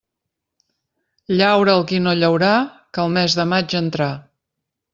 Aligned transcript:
Llaure 1.41 1.75
el 1.75 1.85
qui 1.91 2.01
no 2.07 2.15
llaurà, 2.23 2.51
que 2.99 3.05
el 3.07 3.13
mes 3.21 3.39
de 3.43 3.49
maig 3.55 3.77
entrà. 3.85 4.09